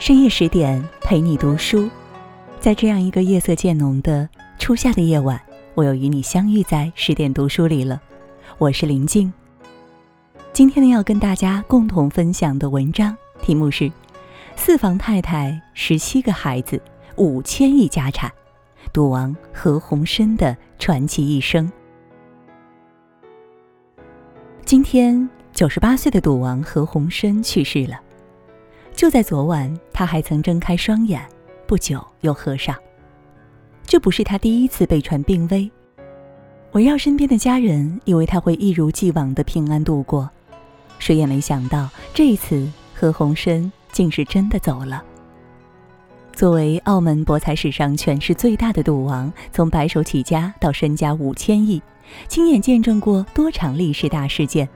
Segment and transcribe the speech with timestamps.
[0.00, 1.86] 深夜十点陪你读书，
[2.58, 4.26] 在这样一个夜色渐浓的
[4.58, 5.38] 初夏的夜晚，
[5.74, 8.00] 我又与你相遇在十点读书里了。
[8.56, 9.30] 我是林静。
[10.54, 13.84] 今天呢，要跟大家共同分享的文章题目是
[14.56, 16.80] 《四房太太十七个孩子
[17.16, 18.30] 五千亿家产》，
[18.94, 21.70] 赌王何鸿燊的传奇一生。
[24.64, 28.00] 今天，九十八岁的赌王何鸿燊去世了。
[29.00, 31.26] 就在昨晚，他还曾睁开双眼，
[31.66, 32.76] 不久又合上。
[33.86, 35.70] 这不是他第一次被传病危。
[36.72, 40.28] 围绕身边的家人，以为他会一如既往的平安度过，
[40.98, 45.02] 谁也没想到，这一次何鸿燊竟是真的走了。
[46.34, 51.80] 作为澳门博彩史上权势最大的赌王，从白手起家到身家五千亿，
[52.28, 54.68] 亲眼见证过多场历史大事件。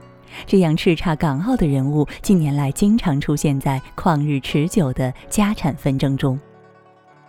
[0.45, 6.39] 这样叱咤港澳的人物，近年来经常出现在旷日持久的家产纷争中，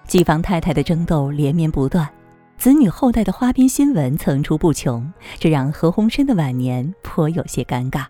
[0.07, 2.09] 几房太太的争斗连绵不断，
[2.59, 8.07] 子女后代的花边新闻层出不穷，这让何鸿燊的晚年颇有些尴尬。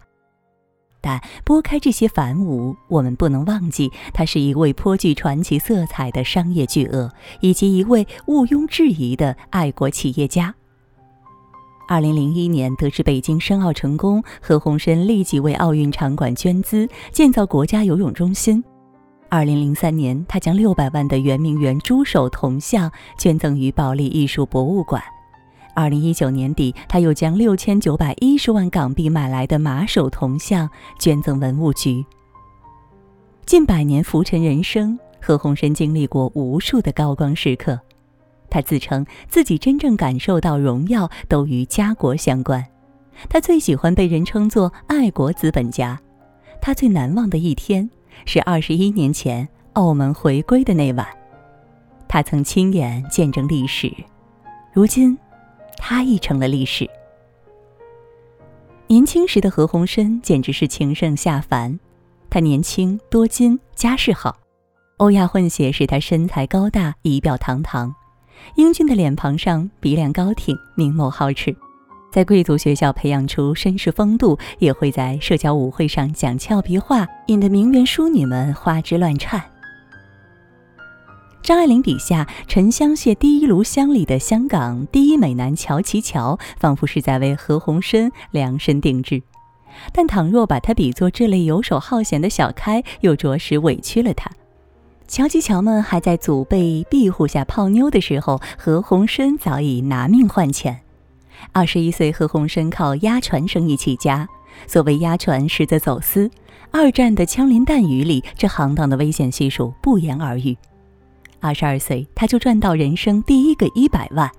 [1.00, 10.53] 但拨开这些繁芜，我们不能忘记，他是一位颇具传奇色彩的商业巨鳄，以及一位毋庸置疑的爱国企业家。
[11.89, 18.62] 二零零一年得知北京申奥成功，何鸿燊立即为奥运场馆捐资，建造国家游泳中心。
[19.28, 25.01] 二零零三年，他将六百万的圆明园猪首铜像捐赠于保利艺术博物馆。
[25.77, 32.05] 二零一九年底，他又将六千九百一十万港币买来的马首铜像捐赠文物局。
[33.45, 37.78] 近百年浮沉人生，何鸿燊经历过无数的高光时刻。
[38.48, 42.64] 他自称自己真正感受到荣耀都与家国相关，
[43.28, 46.00] 他最喜欢被人称作爱国资本家。
[46.61, 47.88] 他最难忘的一天
[48.25, 51.06] 是二十一年前澳门回归的那晚，
[52.08, 53.93] 他曾亲眼见证历史，
[54.72, 55.16] 如今，
[55.76, 56.88] 他亦成了历史。
[58.88, 61.78] 年轻时的何鸿燊简直是情圣下凡，
[62.31, 64.37] 他年轻多金，家世好，
[64.98, 67.94] 欧亚混血使他身材高大，仪表堂堂。
[68.56, 71.54] 英俊的脸庞上鼻梁高挺，明眸皓齿，
[72.10, 79.42] 在贵族学校培养出绅士风度，也会在社交舞会上讲俏皮话，引得名媛淑女们花枝乱颤。
[81.42, 89.22] 张爱玲笔下沉香屑第一炉香里的香港第一美男乔其乔，仿佛是在为何鸿燊量身定制，
[89.92, 94.28] 但倘若把他比作这类游手好闲的小开，又着实委屈了他。
[95.09, 100.81] 乔吉乔们还在祖辈庇护下泡妞的时候，何鸿燊早已拿命换钱。
[101.53, 104.28] 二十一岁，何鸿燊靠押船生意起家。
[104.66, 106.31] 所谓押船，实则走私。
[106.72, 110.56] 二战的枪林弹雨里，这行当的危险系数不言而喻。
[111.41, 114.31] 二十二岁，他就赚到人生第一个一百万，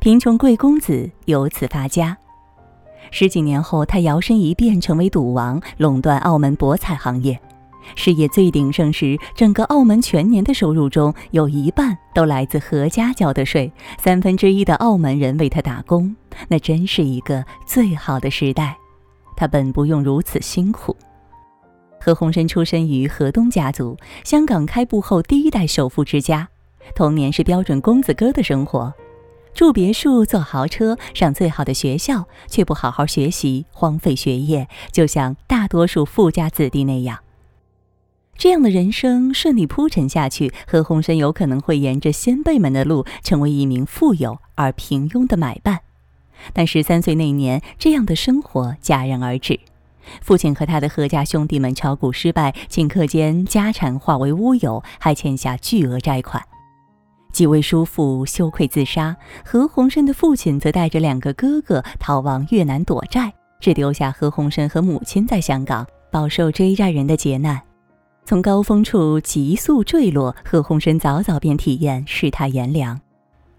[0.00, 2.16] 贫穷贵公子由此发家。
[3.10, 7.38] 十几年后，他摇身一变成为赌王，垄断澳门博彩行业。
[7.94, 16.14] 事业最鼎盛时，整个澳门全年的收入中有一半都来自何家交的税，三分之一的澳门人为他打工，
[16.48, 18.76] 那真是一个最好的时代。
[19.36, 20.96] 他本不用如此辛苦。
[22.00, 26.48] 何鸿燊出身于何东家族，香港开埠后第一代首富之家，
[26.94, 28.92] 童年是标准公子哥的生活，
[29.54, 37.23] 住别墅、坐豪车、上最好的学校，却不好好学习，荒废学业，就像大多数富家子弟那样。
[38.36, 45.80] 这样的人生顺利铺陈下去，何鸿燊有可能会沿着先辈们的路，成为一名富有而平庸的买办。
[46.52, 49.58] 但十三岁那年，这样的生活戛然而止。
[50.20, 56.42] 父亲和他的何家兄弟们炒股失败，顷刻间家产化为乌有，还欠下巨额债款。
[57.32, 67.60] 几位叔父羞愧自杀，何鸿燊的父亲则带着两个哥哥逃往越南躲债，只留下何鸿燊和母亲在香港饱受追债人的劫难。
[68.26, 72.98] 从高峰处急速坠落，何鸿燊早早便体验世态炎凉。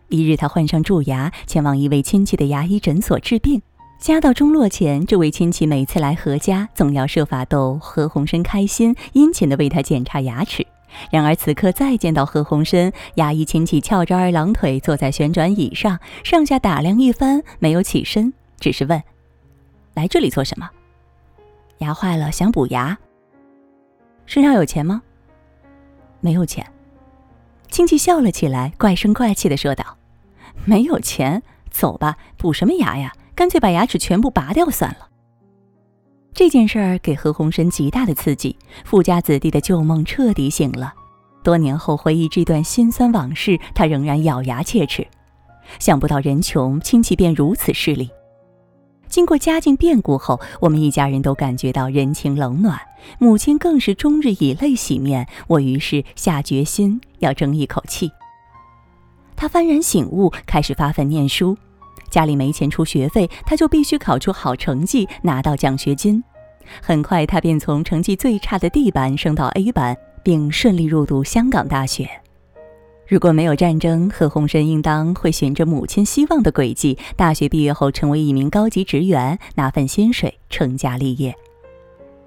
[0.09, 3.61] 一日，他换上蛀牙，前往一位亲戚的牙医诊所治病。
[3.99, 10.65] 家道中落前，这位亲戚每次来何家，总要设法逗何鸿燊开心，殷勤地为他检查牙齿。
[11.11, 19.01] 然而此刻再见到何鸿燊，牙医亲戚翘着二郎腿坐在旋转椅上，上下打量一番，没有起身，只是问
[19.93, 20.67] ：“来这里做什么
[21.79, 22.97] ？”“牙坏了，想补牙。”
[24.25, 25.01] 身上有钱吗？
[26.21, 26.65] 没有钱。
[27.69, 29.97] 亲戚笑了起来，怪声怪气的说道
[30.65, 33.13] ：“没有钱，走吧，补什么牙呀？
[33.35, 35.09] 干脆把牙齿全部拔掉算了。”
[36.33, 40.93] 这件事儿给何鸿燊极大的刺激，富家子弟的旧梦彻底醒了。
[41.43, 45.07] 多年后回忆这段辛酸往事，他仍然咬牙切齿。
[45.79, 48.09] 想不到人穷，亲戚便如此势利。
[49.07, 52.79] 经过家境变故后，我们一家人都感觉到人情冷暖，
[53.19, 55.27] 母亲更是终日以泪洗面。
[55.47, 58.11] 我于是下决心要争一口气。
[59.35, 61.57] 他幡然醒悟，开始发奋念书。
[62.09, 66.23] 家里没钱出学费，他就必须考出好成绩，拿到奖学金。
[66.81, 72.09] 很快，他便从成绩最差的 D 班升到 A 班，并顺利入读香港大学。
[73.07, 81.35] 如果没有战争，何鸿燊应当会循着母亲希望的轨迹，大学毕业后成为一名高级职员，拿份薪水，成家立业。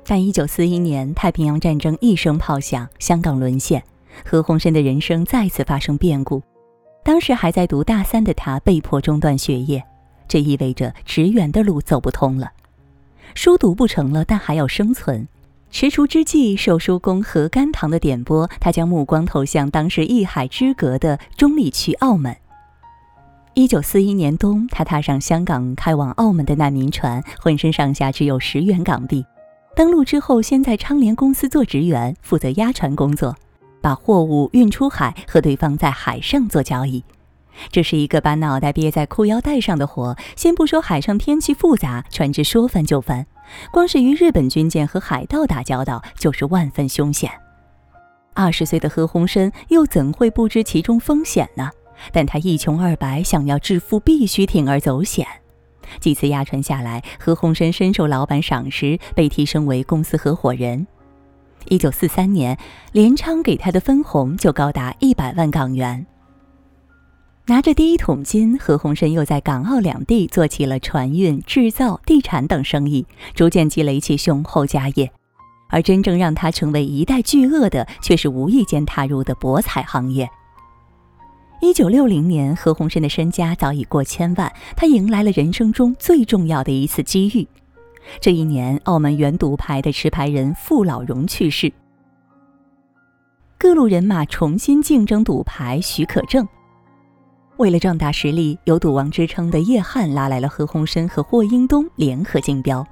[0.06, 3.82] 但一九四一年，太平洋战争一声炮响，香港沦陷，
[4.25, 6.40] 何鸿燊的人生再次发生变故。
[7.02, 9.82] 当时还在读大三的他被迫中断学业，
[10.28, 12.52] 这意味着职员的路走不通了。
[13.34, 15.26] 书读不成了，但还要生存。
[15.70, 22.35] 踟蹰之际，受叔公何甘棠的点拨，他将目光投向当时一海之隔的中立区澳门。
[23.55, 29.25] 一九四一年冬，他踏上香港开往澳门的难民船，浑身上下只有十元港币。
[29.76, 33.37] 登陆之后，先在昌联公司做职员，负责押船工作，
[33.81, 37.05] 把货物运出海，和对方在海上做交易。
[37.71, 40.17] 这是一个把脑袋别在裤腰带上的活。
[40.35, 43.26] 先不说海上天气复杂，船只说翻就翻。
[43.71, 47.31] 光是与日本军舰和海盗打交道，就是万分凶险。
[48.35, 51.71] 二十岁的何鸿燊又怎会不知其中风险呢？
[52.12, 55.27] 但他一穷二白，想要致富，必须铤而走险。
[56.00, 60.87] 几次押船下来，何鸿燊深受老板赏识，被提升为公司合伙人。
[61.67, 62.56] 一九四三年，
[62.93, 66.06] 联昌给他的分红就高达一百万港元。
[67.49, 75.11] 拿着第一桶金，何鸿燊又在港澳两地做起了船运、制造、地产等生意，逐渐积累起雄厚家业。
[75.71, 80.29] 而真正让他成为一代巨鳄的，却是无意间踏入的博彩行业。
[81.62, 87.49] 一九六零年，何鸿燊的身家早已过千万，他迎来了人生中最重要的一次机遇。
[88.21, 91.73] 这一年，澳门原赌牌的持牌人傅老荣去世，
[93.59, 96.47] 各路人马重新竞争赌牌许可证。
[97.58, 102.87] 为了壮大实力，有“赌王”之称的叶汉拉来了何鸿燊和霍英东联合竞标。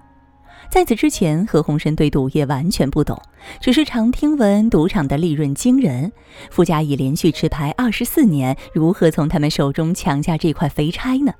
[0.68, 3.16] 在此之前，何鸿燊对赌业完全不懂，
[3.60, 6.10] 只是常听闻赌场的利润惊人。
[6.50, 11.32] 傅家已连续持牌二十四年，如何从他们手中抢下这块肥差呢？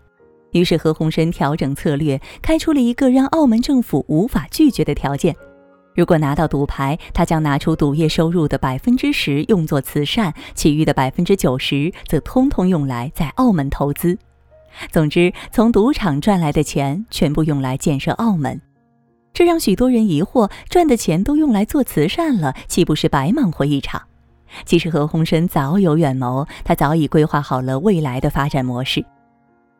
[0.52, 5.34] 于是何鸿燊调整策略，开出了一个让澳门政府无法拒绝的条件。
[5.96, 14.16] 如果拿到赌牌，他将拿出赌业收入的百分之十用作慈善，其余的百分之九十则通通用来在澳门投资。
[14.93, 18.60] 总之，从赌场赚来的钱全部用来建设澳门，
[19.32, 24.02] 这让许多人疑惑：赚的钱都用来做慈善了，岂不是白忙活一场？
[24.66, 29.02] 其实何鸿燊早有远谋，他早已规划好了未来的发展模式。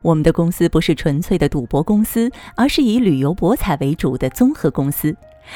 [0.03, 5.15] 我们的公司不是纯粹的赌博公司，而是以旅游博彩为主的综合公司。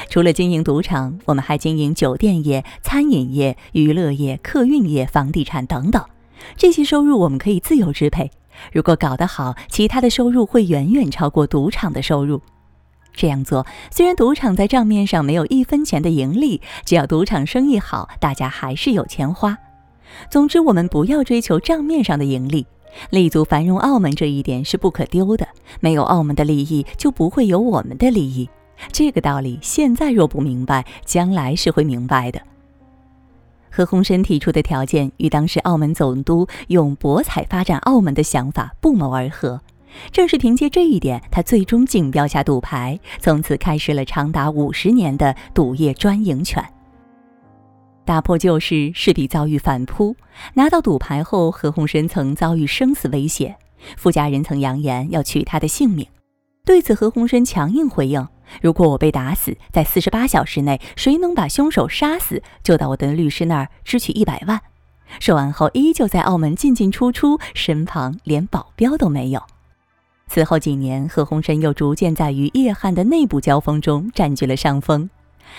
[0.09, 6.03] 除了经营赌场，我们还经营酒店业、餐饮业、娱乐业、客运业、房地产等等。
[6.55, 8.31] 这些收入我们可以自由支配。
[8.73, 12.41] 如果搞得好，其他的收入会远远超过赌场的收入。
[13.13, 19.57] 这样做，虽然赌场在账面上没有一分钱的盈利，只要赌场生意好，大家还是有钱花。
[20.29, 22.65] 总之，我们不要追求账面上的盈利，
[23.09, 25.47] 立足繁荣澳门这一点是不可丢的。
[25.79, 28.49] 没有澳门的利益，就不会有我们的利益。
[28.91, 32.41] 这个道理现在若不明白，将来是会明白的。
[33.69, 39.61] 何鸿燊提出的条件与当时澳门总督用博彩发展澳门的想法不谋而合，
[40.11, 46.61] 正是凭借这一点，他最终竞标下赌牌，从此开始了长达五十年的赌业专营权。
[48.03, 50.15] 打破旧事势必遭遇反扑，
[50.55, 53.55] 拿到赌牌后，何鸿燊曾遭遇生死威胁，
[53.95, 56.05] 傅家人曾扬言要取他的性命。
[56.65, 58.27] 对此，何鸿燊强硬回应。
[58.61, 64.59] 如果我被打死，在四十八小时内，谁能把凶手杀死，就到我的律师那儿支取一百万。
[65.19, 69.41] 说完后，依旧在澳门进进出出，身旁连保镖都没有。
[70.27, 75.09] 此后几年，何鸿燊又逐渐在与叶汉的内部交锋中占据了上风。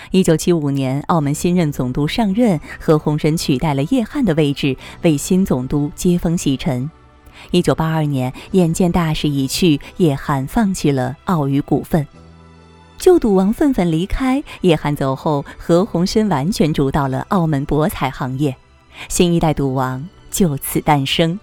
[0.09, 6.89] 一九七五年，澳门新任总督上任，何鸿燊取代了叶汉的位置，为新总督接风洗尘。
[7.51, 12.07] 一九八二年，眼见大势已去，叶汉放弃了澳娱股份。
[13.03, 18.55] 旧赌王愤愤离开，叶汉走后，何鸿燊完全主导了澳门博彩行业，
[19.09, 21.37] 新一代赌王就此诞生。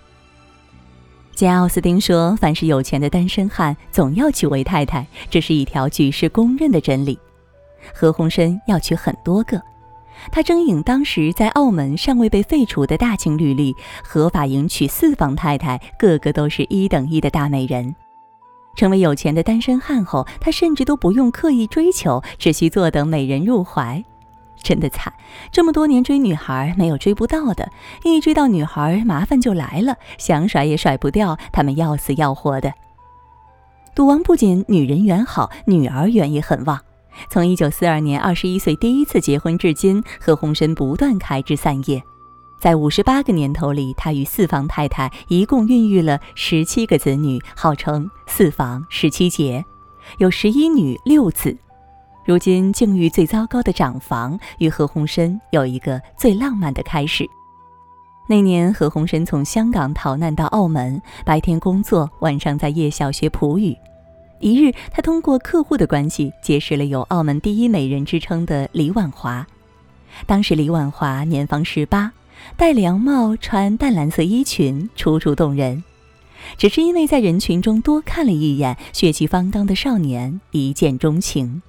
[1.35, 7.19] 简·奥斯汀说：“凡是有钱的单身汉，总要娶为太太，这是一条举世公认的真理。”
[7.95, 9.61] 何鸿燊要娶很多个，
[10.33, 17.95] 他征引当时在澳门尚未被废除的大清律例，合法迎娶四房太太，个个都是一等一的大美人。
[18.75, 24.03] 成为有钱的单身汉后，他甚至都不用刻意追求，只需坐等美人入怀。
[24.63, 25.13] 真的惨，
[25.51, 27.71] 这么多年追女孩没有追不到的，
[28.05, 32.73] 一追到女孩麻烦就来了，想甩也甩不掉，他们要死要活的。
[33.95, 36.79] 赌王不仅女人缘好，女儿缘也很旺。
[37.31, 42.03] 从一九四二年二十一岁第一次结婚至今，何鸿燊不断开枝散叶，
[42.61, 49.65] 在五十八个年头里，他与四房太太一共孕育了十七个子女，号称四房十七杰，
[50.19, 51.57] 有十一女六子。
[52.27, 57.27] 如今境遇最糟糕的长房与何鸿燊有一个最浪漫的开始。
[58.29, 63.75] 那年，何鸿燊从香港逃难到澳门，白天工作，晚上在夜校学葡语。
[64.39, 69.47] 一日，他通过客户的关系结识了有“澳门第一美人”之称的李婉华。
[70.27, 72.13] 当时李婉华年方十八，
[72.57, 75.83] 戴凉帽，穿淡蓝色衣裙，楚楚动人。
[76.57, 81.63] 只是因为在人群中多看了一眼，血气方刚的少年一见钟情。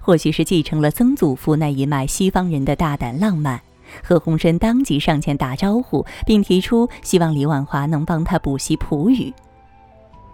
[0.00, 3.60] 或许是继承了曾祖父那一脉西方人的大胆浪漫，
[4.04, 9.32] 何鸿燊当即上前打招呼，并提出希望李婉华能帮他补习葡语。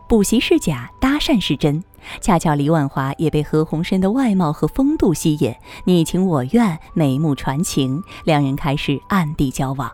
[0.09, 1.83] 补习是假，搭讪是真。
[2.21, 9.91] 恰巧李婉华也被何鸿燊的外貌和风度吸引，你情我愿，眉目传情，两人开始暗地交往。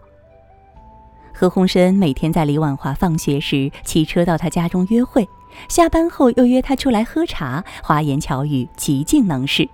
[1.35, 5.29] 何鸿燊每天在李婉华放学时骑车到他家中约会，
[5.69, 9.69] 下班后又约她出来喝茶，花言巧语，极尽能事。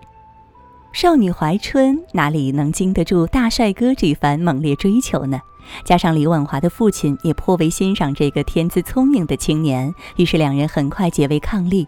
[0.92, 5.40] 少女怀春，哪里能经得住大帅哥这番猛烈追求呢？
[5.84, 11.86] 加上李婉华的父亲也颇为欣赏这个天资聪颖的青年，于是两人很快结为伉俪。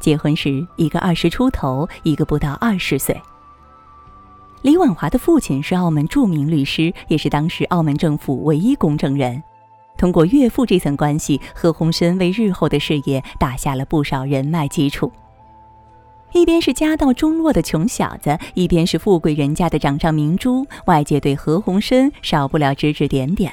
[0.00, 3.20] 结婚时，一个二十出头，一个不到二十岁。
[4.62, 9.42] 李婉华的父亲是澳门著名律师，也是当时澳门政府唯一公证人。
[9.96, 15.10] 通过岳父这层关系，何鸿燊为日后的事业打下了不少人脉基础。
[16.32, 23.52] 一边是家道中落的穷小子，一边是富贵人家的掌上明珠，外界对何鸿燊少不了指指点点。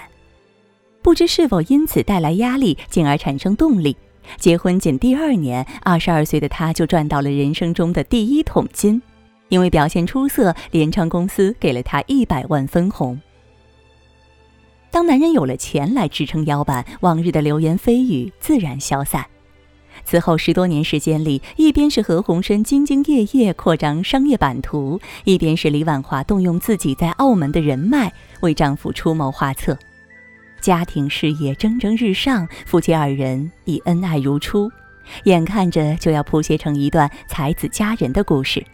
[1.02, 3.96] 不知是否因此带来压力，进而产生动力。
[4.38, 9.02] 结婚仅第二年，二十二岁的他就赚到了人生中的第一桶金，
[9.50, 13.20] 因为表现出色，联昌公司给了他一百万分红。
[14.92, 19.26] 当男人有了钱来支撑腰板，往日的流言蜚语自然消散。
[20.06, 28.12] 此后十多年时间里，一边是何鸿燊兢兢业业扩张商业版图，一边是李婉华动用自己在澳门的人脉
[28.42, 29.78] 为丈夫出谋划策，
[30.64, 34.72] 家庭事业蒸蒸日上，夫妻二人已恩爱如初，
[35.26, 38.66] 眼看着就要谱写成一段才子佳人的故事。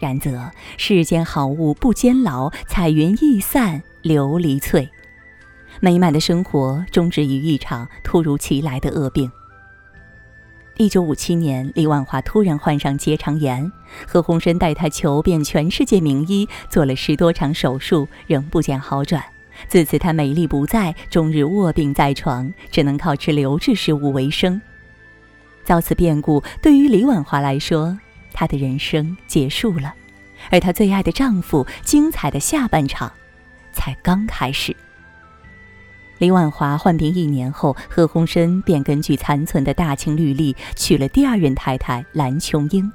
[0.00, 4.88] 然则世间好物不坚牢，彩云易散琉璃脆，
[5.78, 9.30] 美满的生活终止于一场突如其来的恶病。
[10.78, 13.70] 一九五七年，李万华突然患上结肠炎，
[14.06, 19.22] 何鸿燊带她求遍全世界名医，做了十多场手术，仍不见好转。
[19.66, 24.60] 自此，她美丽不在，终日卧病在床，只能靠吃流质食物为生。
[25.64, 27.98] 遭此变故，对于李婉华来说，
[28.32, 29.92] 她的人生结束了，
[30.50, 33.12] 而她最爱的丈夫，精彩的下半场，
[33.72, 34.74] 才刚开始。
[36.18, 42.90] 李婉华患病一年后，何鸿燊便根据残存的大清律例娶了第二任太太蓝琼英。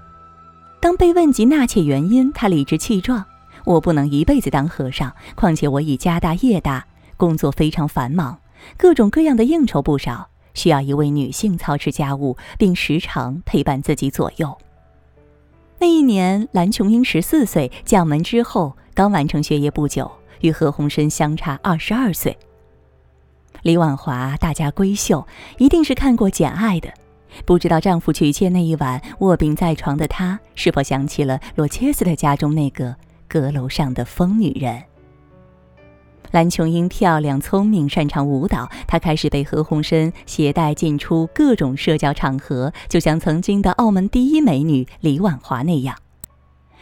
[0.82, 3.24] 当被问及纳妾原因，他理直气壮
[3.66, 6.86] ：“我不能一辈子当和尚，况且我已家大业大，
[7.18, 8.40] 工作非常繁忙，
[8.78, 14.58] 各种各样的应酬不少，需要一位女性操持家务，并时常陪伴自己左右。”
[15.80, 20.10] 那一年，蓝琼英十四岁，将门之后刚完成学业不久，
[20.42, 22.38] 与何鸿燊相差二十二岁。
[23.64, 25.26] 李婉华大家闺秀，
[25.58, 26.90] 一定是看过《简爱》的。
[27.46, 32.96] 不知道丈夫娶妾那一晚卧病在床的她，是否想起了罗切斯特家中那个
[33.34, 34.84] 阁楼上的疯女人？
[36.30, 45.98] 蓝琼英漂亮、聪明、擅长舞蹈，她开始被何鸿燊携带进出各种社交场合，就像曾经的澳门第一美女李婉华那样。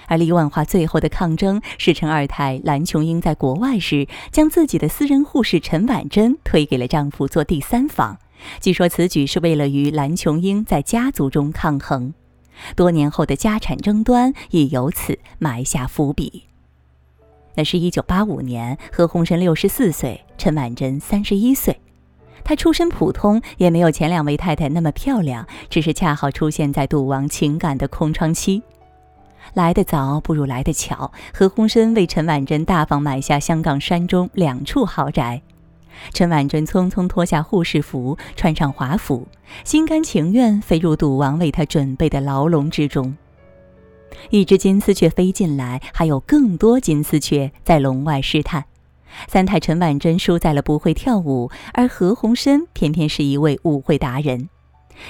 [0.07, 8.17] 而李婉华最后的抗争是陈二太蓝琼英在国外时，将自己的私人护士陈婉珍推给了丈夫做第三房。
[8.59, 12.13] 据说此举是为了与蓝琼英在家族中抗衡。
[12.75, 16.43] 多年后的家产争端也由此埋下伏笔。
[17.55, 21.79] 那是一九八五年，何鸿燊六十四岁，陈婉珍三十一岁。
[22.43, 28.63] 她出身普通，也没有前两位太太那么漂亮，只是恰好出现在赌王情感的空窗期。
[29.53, 35.41] 来得早不如来得巧，何鸿燊为陈婉珍大方买下香港山中两处豪宅。
[36.13, 39.27] 陈婉珍匆匆脱下护士服，穿上华服，
[39.63, 43.15] 心甘情愿飞入赌王为她准备的牢笼之中。
[44.29, 48.65] 一只金丝雀飞进来，还有更多金丝雀在笼外试探。
[49.27, 54.49] 三太陈婉珍输在了不会跳舞，而何鸿燊偏偏是一位舞会达人。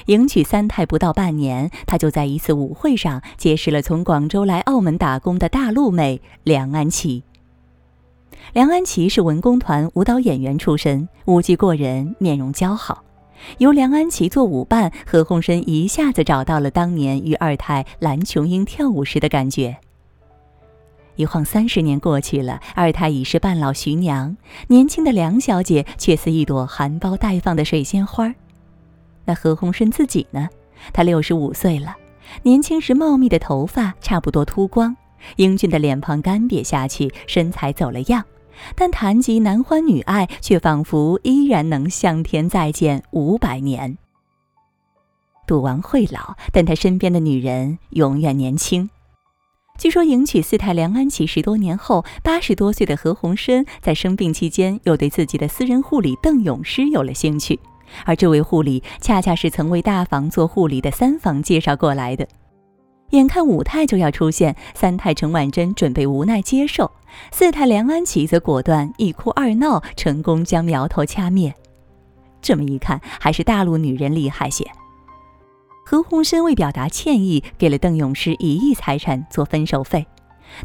[0.05, 7.23] 迎娶三太不到半年，他就在一次舞会上结识了从广州来澳门打工的大陆妹梁安琪。
[8.53, 13.03] 梁安琪是文工团舞蹈演员出身，舞技过人，面容姣好。
[13.57, 19.77] 由梁安琪做舞伴，何鸿燊一下子找到了当年与二太蓝琼英跳舞时的感觉。
[21.15, 24.35] 一晃三十年过去了，二太已是半老徐娘，
[24.67, 28.33] 年轻的梁小姐却似一朵含苞待放的水仙花。
[29.25, 30.49] 那何鸿燊自己呢？
[30.93, 31.95] 他六十五岁了，
[32.43, 34.95] 年轻时茂密的头发差不多秃光，
[35.37, 38.23] 英俊的脸庞干瘪下去，身材走了样。
[38.75, 43.97] 但谈及男欢女爱，却仿佛依然能向天再见五百年。
[45.47, 48.89] 赌王会老，但他身边的女人永远年轻。
[49.79, 57.59] 据说迎娶四太梁安琪十多年后，八十多岁的何鸿燊在生病期间，又对自己的私人护理邓永诗有了兴趣，
[58.05, 62.27] 而这位护理恰恰是曾为大房做护理的三房介绍过来的。
[63.11, 66.91] 眼看五太就要出现，三太陈婉珍准备无奈接受，
[67.31, 71.53] 四太梁安琪则果断一哭二闹，成功将苗头掐灭。
[72.41, 74.65] 这么一看，还是大陆女人厉害些。
[75.85, 80.07] 何鸿燊为表达歉意，给了邓永诗一亿财产做分手费。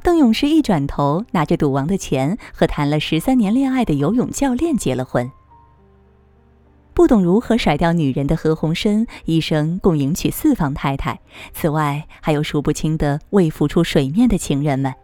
[0.02, 5.30] 邓永诗一转头，拿着赌王的钱，和谈了十三年恋爱的游泳教练结了婚。
[6.96, 11.20] 不懂如何甩掉女人的何鸿燊，一生共迎娶四房太太，
[11.52, 14.94] 此外还有数不清的未浮出水面的情人们。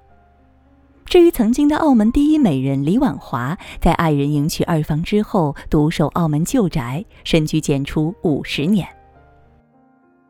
[1.04, 8.88] 至于曾经的澳门第一美人李婉华，在爱人迎娶二房之后，独守澳门旧宅，深居简出五十年。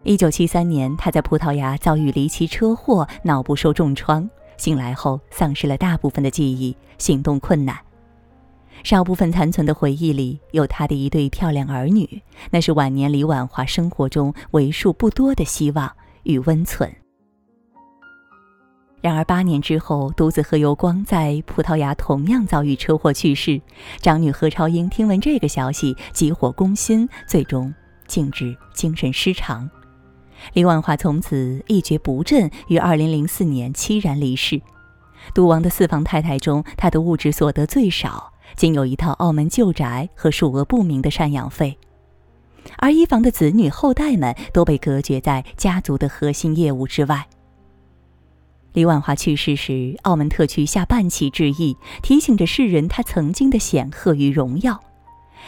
[0.03, 7.79] 一九七三年，她在葡萄牙遭遇离奇车祸，脑部受重创，醒来后丧失了大部分的记忆，行动困难。
[8.85, 15.90] 少部分残存的回忆里，有他的一对漂亮儿女，那是晚年李婉华生活中为数不多的希望
[16.25, 16.92] 与温存。
[19.01, 23.61] 然而八年之后，独子何猷光在葡萄牙同样遭遇车祸去世，
[24.01, 27.75] 长女何超英听闻这个消息，急火攻心，最终
[28.07, 29.68] 竟致精神失常。
[30.55, 34.61] 李婉华从此一蹶不振，于二零零四年凄然离世。
[35.35, 38.32] 赌王的四房太太中，她的物质所得最少。
[38.57, 41.79] 仅有一套澳门旧宅和数额不明的赡养费，
[42.79, 47.27] 而一房的子女后代们都被隔绝在家族的核心业务之外。
[48.73, 54.81] 李婉华去世时，澳门特区下半旗致意，提醒着世人她曾经的显赫与荣耀。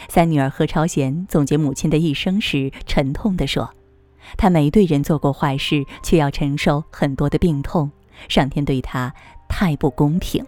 [0.09, 3.73] 三女儿何超贤总结母亲的一生时，沉痛地说
[4.37, 7.89] ：“她没对人做过坏事，却要承受很多的病痛，
[8.27, 9.11] 上天对她
[9.47, 10.45] 太不公平。”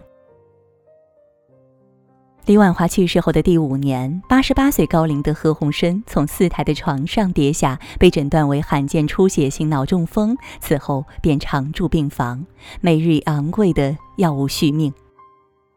[2.48, 12.46] 李婉华去世后的第五年，八十八岁高龄的何鸿燊从四台的床上跌下，被诊断为罕见出血性脑中风，此后便常住病房，
[12.80, 14.90] 每日昂贵的药物续命。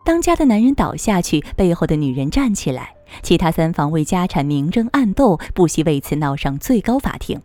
[0.05, 7.41] 当家的男人倒下去，背后的女人站起来，其他三房为家产明争暗斗，不惜为此闹上最高法庭。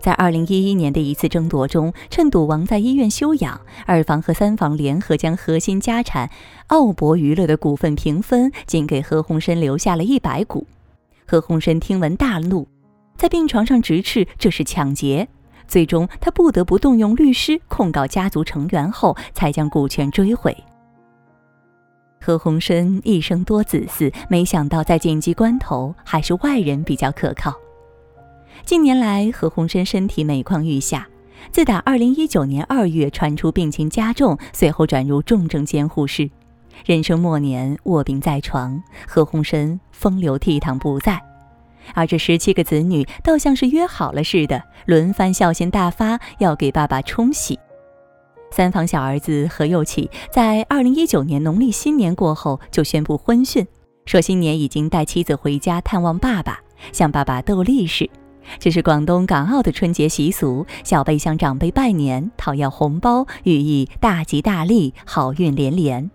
[0.00, 6.30] 在二零一一年的一次争夺中，趁赌王在医院休养，二房和三房联合将核心家产
[6.68, 10.66] 奥博娱乐的股份平分，仅给何鸿燊留下了一百股。
[11.26, 12.66] 何鸿燊听闻大怒，
[13.16, 15.28] 在病床上直斥这是抢劫。
[15.66, 20.56] 最终，他不得不动用律师控告家族成员后，才将股权追回。
[22.20, 27.52] 何鸿燊一生多子嗣，没想到在紧急关头，还是外人比较可靠。
[28.64, 31.08] 近年来，何鸿燊身体每况愈下。
[31.50, 36.28] 自打2019年2月传出病情加重，随后转入重症监护室，
[36.84, 41.22] 人生末年卧病在床，何鸿燊风流倜傥不在。
[41.94, 47.58] 而这十七个子女倒像是约好了似的，轮番孝心大发，要给爸爸冲喜。
[48.50, 53.66] 三房小儿子何佑启在2019年农历新年过后就宣布婚讯，
[54.04, 56.60] 说新年已经带妻子回家探望爸爸，
[56.92, 58.10] 向爸爸斗利是。
[58.58, 66.10] 这是广东港澳的春节习俗，小辈向长辈拜年，讨要红包，寓意大吉大利、好运连连。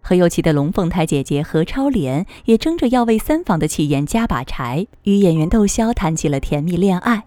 [0.00, 7.24] 何猷启的龙凤胎姐姐何超莲也争着要为三房的气焰加把柴，与演员窦骁谈起了甜蜜恋爱。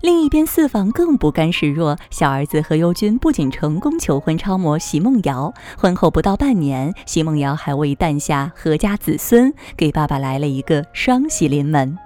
[0.00, 11.96] 另一边，四房更不甘示弱，小儿子何猷君不仅成功求婚超模席梦瑶，婚后不到半年，席梦瑶还为诞下何家子孙，给爸爸来了一个双喜临门。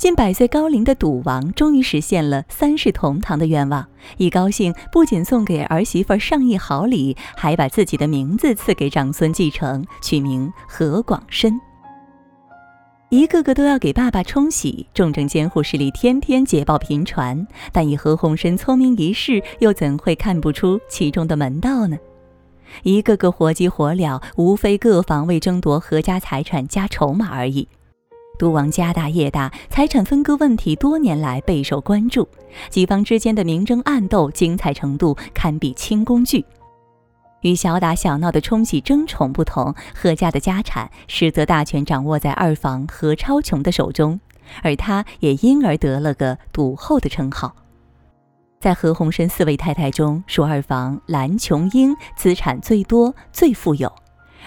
[0.00, 3.86] 近百岁高龄的赌王终于实现了三世同堂的愿望，
[4.16, 11.60] 一高兴不仅送给儿媳妇上亿好礼，还把自己的名字赐给长孙继承，取名何广深。
[13.10, 17.46] 一个个都要给爸爸冲喜，重症监护室里天天捷报频传。
[17.70, 21.98] 但以何鸿燊聪明一世，又怎会看不出其中的门道呢？
[22.84, 27.68] 一个个火急火燎，无非各方为争夺何家财产加筹码而已。
[28.40, 32.26] 赌王家大业大，财产分割问题多年来备受关注，
[32.70, 36.42] 几方之间的明争暗斗，精彩程度堪比清宫剧。
[37.42, 44.18] 与小打小闹的冲喜争宠不同，何家的家产实则大权掌握在二房何超琼的手中，
[44.62, 47.54] 而他也因而得了个“赌后”的称号。
[48.58, 53.92] 在何鸿燊四位太太中，属二房蓝琼英资产最多、最富有，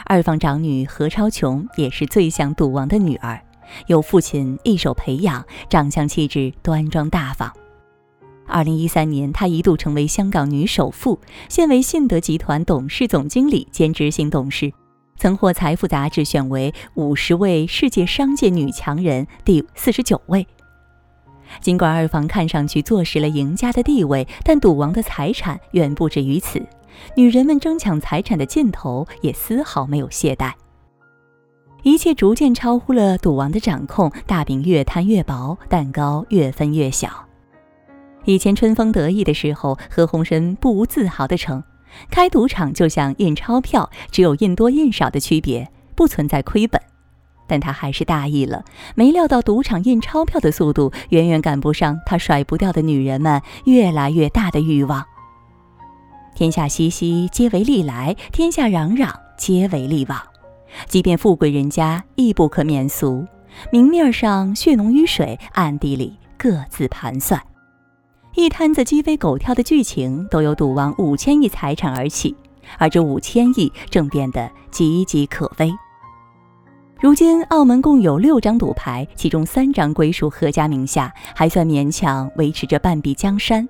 [0.06, 3.40] 二房长女何超琼也是最像赌王的女儿，
[3.88, 7.52] 由父亲一手培养，长相气质端庄大方。
[8.46, 14.72] 二零一三年，她一度成为香港女首富，现为信德集团董事总经理兼执行董事，
[15.16, 20.46] 曾获《财富》杂志选为五十位世界商界女强人第四十九位。
[21.62, 26.62] 尽管二房看上去坐实了赢家的地位，但赌王的财产远不止于此，
[27.16, 30.52] 女人们争抢财产的劲头也丝毫没有懈怠，
[31.84, 37.10] 一切逐渐超乎了赌王的掌控，大饼越摊越薄，蛋糕越分越小。
[38.24, 41.62] 以前春风得意的时候，何鸿燊不无自豪地称
[42.10, 46.82] ：“开赌场就像印钞票，只有印多印少的区别，不存在亏本。”
[47.48, 48.64] 但他还是大意了，
[48.96, 55.06] 没料到赌场印钞票的速度远远赶不上他甩不掉的女人们越来越大的欲望。
[56.34, 60.33] 天下熙熙，皆为利来；天下攘攘，皆为利往。
[60.88, 63.26] 即便富贵人家，亦不可免俗。
[63.72, 67.42] 明面上血浓于水，暗地里各自盘算。
[68.36, 72.36] 一摊子鸡飞狗跳的剧情都由赌王五千亿财产而起，
[72.80, 75.72] 而这五千亿正变得岌岌可危。
[77.00, 83.68] 如今澳门共有六张赌牌，其中三张归属何家名下，还算勉强维持着半壁江山。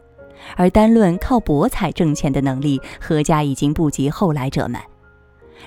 [0.55, 4.79] 而单论靠博彩挣钱的能力，何家已经不及后来者们。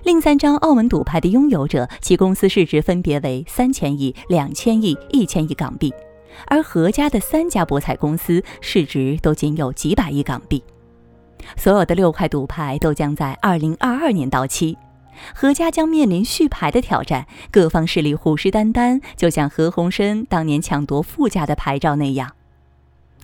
[0.03, 5.93] 另三张澳门赌牌的拥有者，其公司市值分别为三千亿、两千亿、一千亿港币。
[6.47, 10.63] 而何家的三家博彩公司市值都仅有几百亿港币，
[11.57, 14.77] 所有的六块赌牌都将在二零二二年到期，
[15.35, 22.33] 何家将面临续牌的挑战，各方势力虎视眈眈，就像何鸿燊当年抢夺富家的牌照那样。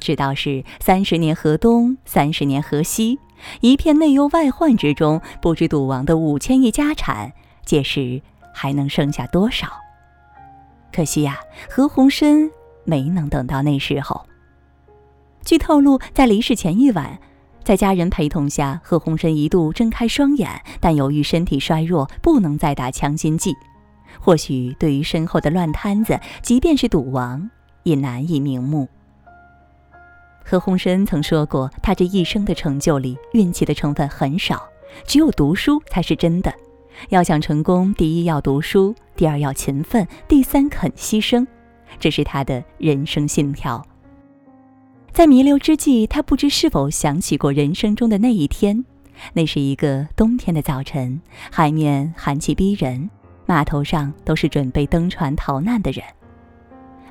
[0.01, 3.19] 直到是三十年河东，三十年河西，
[3.61, 7.33] 一片内忧外患之中，不知赌王的五千亿家产，
[7.65, 8.21] 届时
[8.53, 9.67] 还能剩下多少？
[10.93, 12.51] 可惜呀，何鸿燊。
[12.85, 14.27] 没能等到那时候。
[15.45, 17.17] 据透露，在离世前一晚，
[17.63, 23.55] 在家人陪同下，何鸿燊一度睁开双眼，但由于身体衰弱，不能再打强心剂。
[24.19, 27.49] 或许对于身后的乱摊子，即便是赌王，
[27.85, 28.89] 也难以瞑目。
[30.45, 34.63] 何鸿燊曾说过，他这一生的成就里，运气的成分很少，
[35.07, 36.53] 只有读书才是真的。
[37.09, 41.47] 要想成功，第一要读书，第二要勤奋，第三肯牺牲。
[41.99, 43.85] 这是他的人生信条。
[45.13, 48.85] 在弥留之际，他不知是否想起过人生中的那一天。
[49.35, 53.11] 那是一个冬天的早晨，海面寒气逼人，
[53.47, 56.03] 码头上都是准备登船逃难的人。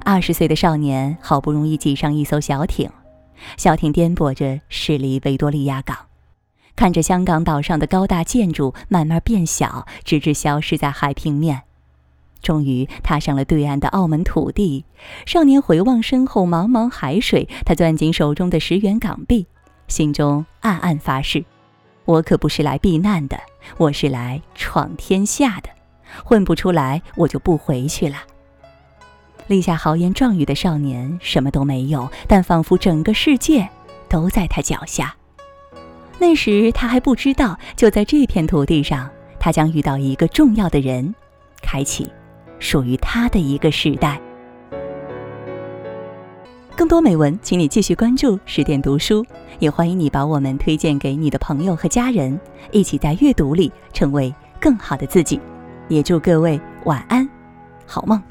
[0.04, 2.90] 二十岁的少年好不容易挤上一艘小艇，
[3.58, 5.98] 小艇颠簸着驶离维多利亚港，
[6.76, 11.64] 看着香港岛上的高大建筑慢慢变小，直至消失在海平面。
[12.42, 14.84] 终于踏上了对岸的澳门土地，
[15.28, 19.46] 少年回望身后茫茫海水，他攥紧手中的十元港币，
[19.88, 21.46] 心中暗暗发誓：
[22.06, 23.40] 我可不是来避难的，
[23.78, 25.70] 我是来闯天下的，
[26.26, 28.18] 混不出来我就不回去了。
[29.48, 33.68] 立下豪言壮语的少年什么都没有，但仿佛整个世界
[34.08, 35.16] 都在他脚下。
[36.20, 41.14] 那时他还不知道，就在这片土地上，他将遇到一个重要的人，
[41.62, 42.08] 开启。
[42.60, 44.22] 属于他的一个时代。
[46.76, 49.26] 更多美文，请你继续关注十点读书，
[49.58, 52.40] 也欢迎你把我们推荐给你的朋友和家人，
[52.72, 55.40] 一起在阅读里成为更好的自己。
[55.90, 57.28] 也祝各位晚安，
[57.88, 58.22] 好梦。